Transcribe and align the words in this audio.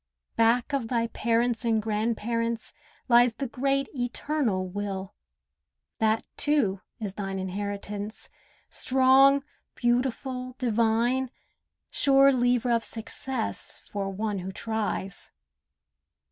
Back 0.35 0.73
of 0.73 0.87
thy 0.87 1.05
parents 1.05 1.63
and 1.63 1.79
grandparents 1.79 2.73
lies 3.07 3.35
The 3.35 3.45
Great 3.47 3.87
Eternal 3.93 4.67
Will. 4.67 5.13
That, 5.99 6.25
too, 6.37 6.81
is 6.99 7.13
thine 7.13 7.37
Inheritance; 7.37 8.27
strong, 8.71 9.43
beautiful, 9.75 10.55
divine, 10.57 11.29
Sure 11.91 12.31
lever 12.31 12.71
of 12.71 12.83
success 12.83 13.83
for 13.91 14.09
one 14.09 14.39
who 14.39 14.51
tries. 14.51 15.29